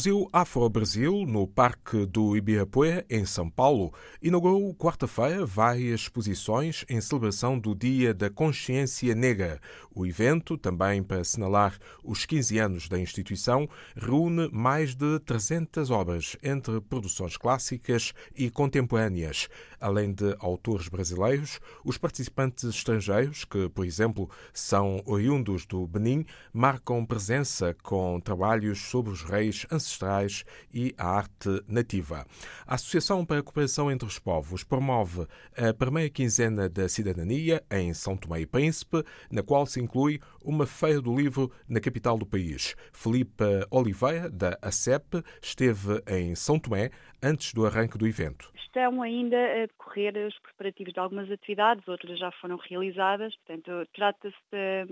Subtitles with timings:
[0.00, 3.92] Museu Afro-Brasil, no Parque do Ibirapuera, em São Paulo,
[4.22, 9.60] inaugurou quarta-feira várias exposições em celebração do Dia da Consciência Negra.
[9.94, 16.34] O evento, também para assinalar os 15 anos da instituição, reúne mais de 300 obras,
[16.42, 19.50] entre produções clássicas e contemporâneas.
[19.80, 27.04] Além de autores brasileiros, os participantes estrangeiros, que, por exemplo, são oriundos do Benin, marcam
[27.06, 32.26] presença com trabalhos sobre os reis ancestrais e a arte nativa.
[32.66, 37.94] A Associação para a Cooperação entre os Povos promove a primeira quinzena da cidadania em
[37.94, 42.26] São Tomé e Príncipe, na qual se inclui uma feira do livro na capital do
[42.26, 42.74] país.
[42.92, 46.90] Felipe Oliveira, da ACEP, esteve em São Tomé
[47.22, 48.50] antes do arranque do evento.
[48.54, 53.34] Estão ainda a decorrer os preparativos de algumas atividades, outras já foram realizadas.
[53.36, 54.36] Portanto, trata-se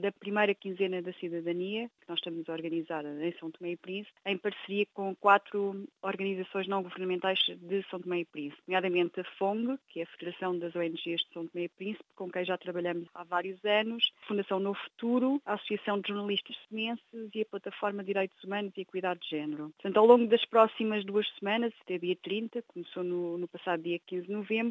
[0.00, 4.14] da, primeira quinzena da cidadania, que nós estamos a organizar em São Tomé e Príncipe,
[4.26, 9.78] em parceria com quatro organizações não governamentais de São Tomé e Príncipe, nomeadamente a FONG,
[9.88, 13.08] que é a Federação das ONGs de São Tomé e Príncipe, com quem já trabalhamos
[13.14, 18.02] há vários anos, a Fundação No Futuro, a Associação de Jornalistas Semenses e a Plataforma
[18.02, 19.70] de Direitos Humanos e Equidade de Género.
[19.70, 23.98] Portanto, ao longo das próximas duas semanas, até dia 30, começou no, no passado dia
[24.06, 24.63] 15 de novembro,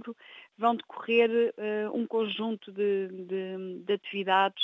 [0.57, 4.63] vão decorrer uh, um conjunto de, de, de atividades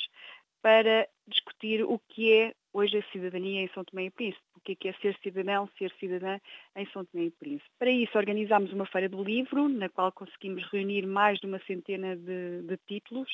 [0.61, 4.87] para discutir o que é hoje a cidadania em São Tomé e Príncipe, o que
[4.87, 6.39] é, é ser cidadão, ser cidadã
[6.75, 7.69] em São Tomé e Príncipe.
[7.79, 12.15] Para isso organizámos uma feira do livro, na qual conseguimos reunir mais de uma centena
[12.15, 13.29] de, de títulos,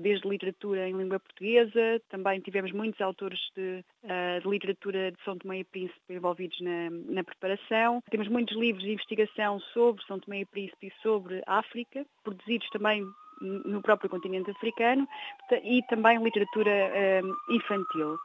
[0.00, 5.36] desde literatura em língua portuguesa, também tivemos muitos autores de, uh, de literatura de São
[5.38, 8.02] Tomé e Príncipe envolvidos na, na, preparação.
[8.10, 13.04] Temos muitos livros de investigação sobre São Tomé e Príncipe e sobre África, produzidos também
[13.40, 15.08] no próprio continente africano
[15.64, 18.16] e também literatura uh, infantil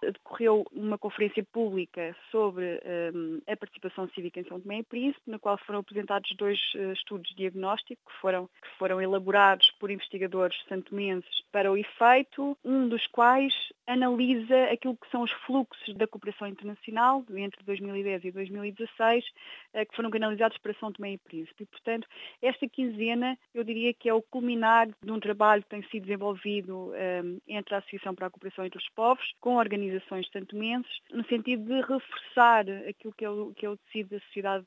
[0.00, 2.80] decorreu uma conferência pública sobre
[3.14, 6.92] um, a participação cívica em São Tomé e Príncipe, na qual foram apresentados dois uh,
[6.92, 12.88] estudos de diagnóstico que foram, que foram elaborados por investigadores santomenses para o efeito, um
[12.88, 13.52] dos quais
[13.86, 19.96] analisa aquilo que são os fluxos da cooperação internacional entre 2010 e 2016, uh, que
[19.96, 21.64] foram canalizados para São Tomé e Príncipe.
[21.64, 22.06] E, portanto,
[22.42, 26.92] esta quinzena eu diria que é o culminar de um trabalho que tem sido desenvolvido
[26.92, 31.24] um, entre a Associação para a Cooperação entre os Povos, com a organizações santomenses, no
[31.26, 34.66] sentido de reforçar aquilo que é o, que é o tecido da sociedade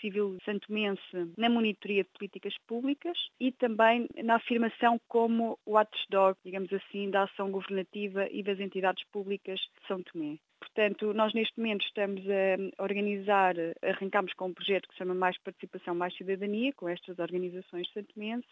[0.00, 1.00] civil santomense
[1.36, 7.50] na monitoria de políticas públicas e também na afirmação como watchdog, digamos assim, da ação
[7.50, 10.36] governativa e das entidades públicas de São Tomé.
[10.60, 15.36] Portanto, nós neste momento estamos a organizar, arrancamos com um projeto que se chama Mais
[15.38, 18.50] Participação, Mais Cidadania, com estas organizações santomenses.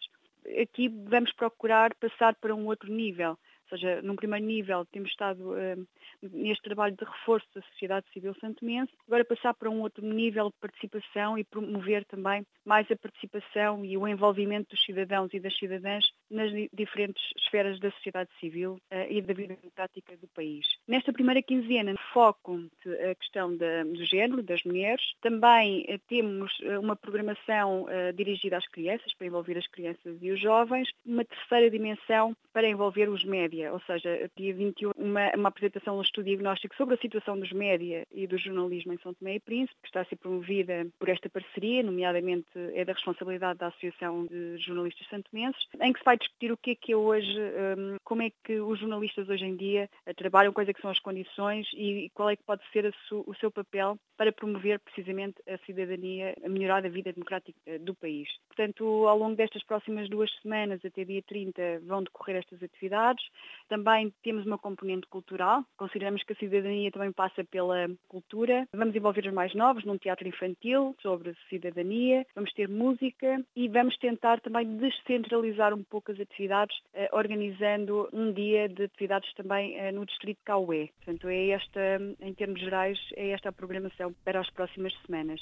[0.59, 3.37] Aqui vamos procurar passar para um outro nível,
[3.71, 5.87] ou seja, num primeiro nível temos estado uh,
[6.21, 10.55] neste trabalho de reforço da sociedade civil santomense, agora passar para um outro nível de
[10.59, 16.05] participação e promover também mais a participação e o envolvimento dos cidadãos e das cidadãs
[16.29, 20.65] nas diferentes esferas da sociedade civil uh, e da vida democrática do país.
[20.87, 22.59] Nesta primeira quinzena, foco
[23.09, 25.13] a questão da, do género, das mulheres.
[25.21, 27.85] Também uh, temos uma programação
[28.15, 30.89] dirigida às crianças, para envolver as crianças e os jovens.
[31.05, 36.01] Uma terceira dimensão para envolver os média, ou seja, dia 21, uma, uma apresentação um
[36.01, 39.79] estudo diagnóstico sobre a situação dos média e do jornalismo em São Tomé e Príncipe,
[39.81, 44.57] que está a ser promovida por esta parceria, nomeadamente é da responsabilidade da Associação de
[44.57, 47.37] Jornalistas Santomenses, em que se vai discutir o que é que é hoje,
[47.77, 50.91] um, como é que os jornalistas hoje em dia eh, trabalham, quais é que são
[50.91, 55.57] as condições e qual é que pode ser o seu papel para promover precisamente a
[55.65, 58.27] cidadania, a melhorar a vida democrática eh, do país.
[58.47, 63.25] Portanto, ao longo destas próximas duas semanas, até dia 30, vão decorrer estas atividades.
[63.69, 68.67] Também temos uma componente cultural, consideramos que a cidadania também passa pela cultura.
[68.73, 73.97] Vamos envolver os mais novos num teatro infantil sobre cidadania, vamos ter música e vamos
[73.97, 79.91] tentar também descentralizar um pouco as atividades, eh, organizando um dia de atividades também eh,
[79.91, 80.89] no distrito de Cauê.
[80.97, 81.79] Portanto, é esta,
[82.19, 85.39] em termos gerais, é esta a programação para as próximas semanas.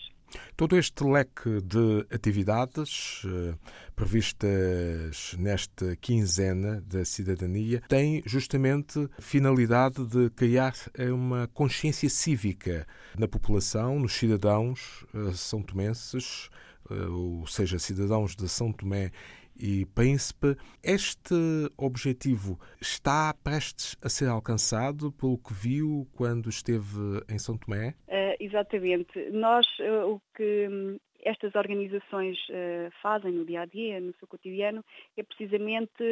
[0.56, 3.56] Todo este leque de atividades eh,
[3.96, 10.74] previstas nesta quinzena da cidadania tem justamente finalidade de criar
[11.14, 12.86] uma consciência cívica
[13.18, 16.50] na população, nos cidadãos são tomenses,
[16.90, 19.12] ou seja, cidadãos de São Tomé
[19.60, 20.56] e Príncipe.
[20.84, 21.36] Este
[21.78, 27.96] objetivo está prestes a ser alcançado pelo que viu quando esteve em São Tomé?
[28.08, 29.30] Uh, exatamente.
[29.32, 34.28] Nós uh, o que hum, estas organizações uh, fazem no dia a dia, no seu
[34.28, 34.84] cotidiano,
[35.16, 36.04] é precisamente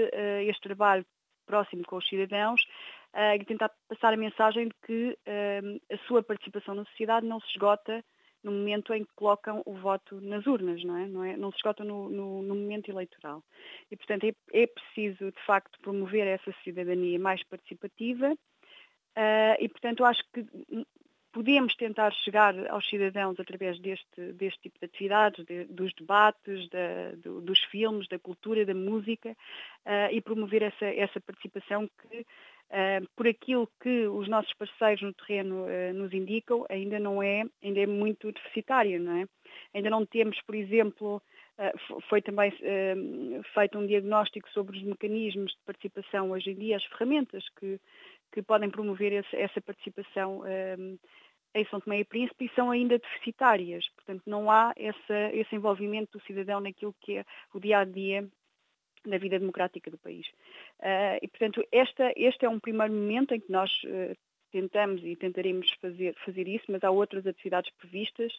[0.48, 1.06] este trabalho
[1.46, 2.60] próximo com os cidadãos,
[3.40, 7.48] e tentar passar a mensagem de que uh, a sua participação na sociedade não se
[7.52, 8.04] esgota
[8.46, 11.08] no momento em que colocam o voto nas urnas, não é?
[11.08, 11.36] Não, é?
[11.36, 13.44] não se esgota no, no, no, momento eleitoral.
[13.90, 20.06] E, portanto, é, é, preciso, de facto, promover essa cidadania mais participativa uh, e, portanto,
[20.06, 20.46] acho que
[21.34, 27.16] podemos tentar chegar aos cidadãos através deste, deste tipo de atividades, de, dos debates, da,
[27.18, 32.26] do, dos filmes, da cultura, da música uh, e promover essa, essa participação que,
[33.16, 37.80] por aquilo que os nossos parceiros no terreno uh, nos indicam, ainda não é, ainda
[37.80, 39.26] é muito deficitário, não é?
[39.74, 41.22] Ainda não temos, por exemplo,
[42.10, 42.52] foi também
[43.54, 47.80] feito um diagnóstico sobre os mecanismos de participação hoje em dia, as ferramentas que,
[48.34, 50.44] que podem promover essa, participação
[51.56, 53.88] em São Tomé e Príncipe e são ainda deficitárias.
[53.96, 58.30] Portanto, não há essa, esse envolvimento do cidadão naquilo que é o dia-a-dia -dia
[59.10, 60.28] na vida democrática do país.
[60.80, 64.16] Uh, e, portanto, esta, este é um primeiro momento em que nós uh,
[64.52, 68.34] tentamos e tentaremos fazer, fazer isso, mas há outras atividades previstas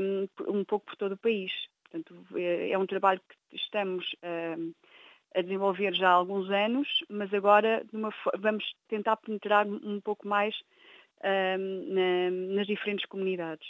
[0.00, 1.52] um, um pouco por todo o país.
[1.84, 4.04] Portanto, é, é um trabalho que estamos
[5.34, 7.84] a desenvolver já há alguns anos, mas agora
[8.38, 10.56] vamos tentar penetrar um pouco mais
[11.22, 13.68] na, nas diferentes comunidades.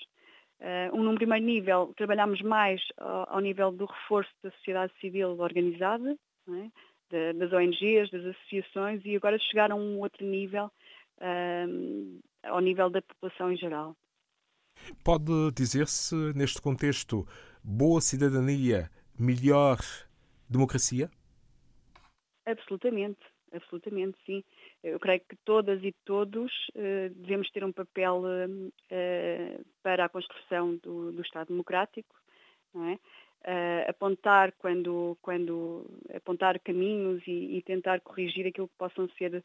[0.60, 5.38] Uh, um, num primeiro nível, trabalhamos mais ao, ao, nível do reforço da sociedade civil
[5.40, 6.16] organizada,
[6.48, 7.32] é?
[7.32, 10.70] das ONGs, das associações, e agora chegar a um outro nível,
[12.44, 13.96] ao nível da população em geral.
[15.02, 17.26] Pode dizer-se, neste contexto,
[17.64, 19.78] boa cidadania, melhor
[20.48, 21.10] democracia?
[22.46, 23.20] Absolutamente,
[23.52, 24.42] absolutamente, sim.
[24.82, 30.76] Eu creio que todas e todos uh, devemos ter um papel uh, para a construção
[30.76, 32.14] do, do Estado Democrático,
[32.76, 32.98] é?
[33.88, 39.42] apontar quando, quando apontar caminhos e, e, tentar corrigir aquilo que possam ser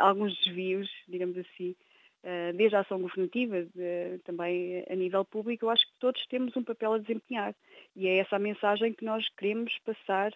[0.00, 1.74] alguns desvios, digamos assim,
[2.56, 6.64] desde a ação governativa, de, também a nível público, eu acho que todos temos um
[6.64, 7.54] papel a desempenhar.
[7.94, 10.32] E é essa a mensagem que nós queremos passar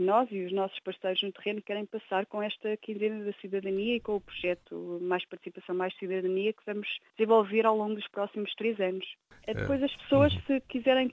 [0.00, 4.00] nós e os nossos parceiros no terreno querem passar com esta quinzena da cidadania e
[4.00, 8.78] com o projeto Mais Participação, Mais Cidadania que vamos desenvolver ao longo dos próximos três
[8.80, 9.06] anos.
[9.48, 10.42] Uh, depois as pessoas, uhum.
[10.46, 11.12] se quiserem uh,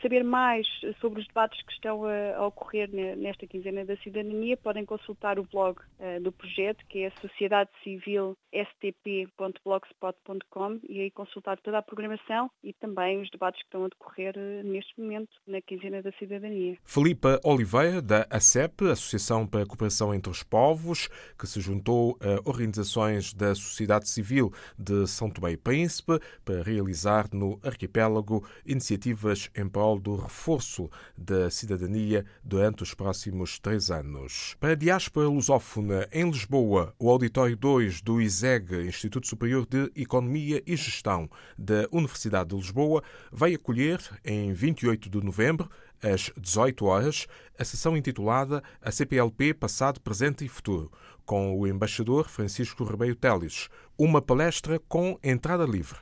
[0.00, 0.66] saber mais
[1.00, 5.78] sobre os debates que estão a, ocorrer nesta quinzena da cidadania, podem consultar o blog
[6.22, 13.20] do projeto, que é Sociedade Civil stp.blogspot.com e aí consultar toda a programação e também
[13.20, 14.34] os debates que estão a decorrer
[14.64, 16.78] neste momento na quinzena da cidadania.
[16.84, 22.16] Filipa Oliveira Oliveira, da ACEP, Associação para a Cooperação entre os Povos, que se juntou
[22.20, 29.50] a organizações da sociedade civil de São Tomé e Príncipe para realizar no arquipélago iniciativas
[29.52, 34.54] em prol do reforço da cidadania durante os próximos três anos.
[34.60, 40.62] Para a diáspora lusófona em Lisboa, o Auditório 2 do ISEG, Instituto Superior de Economia
[40.64, 41.28] e Gestão
[41.58, 43.02] da Universidade de Lisboa,
[43.32, 45.68] vai acolher, em 28 de novembro,
[46.02, 47.26] às 18 horas,
[47.58, 50.90] a sessão intitulada A CPLP Passado, Presente e Futuro,
[51.24, 55.98] com o embaixador Francisco Ribeiro Teles, uma palestra com entrada livre.